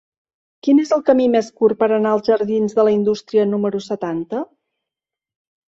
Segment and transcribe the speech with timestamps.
[0.67, 4.43] Quin és el camí més curt per anar als jardins de la Indústria número setanta?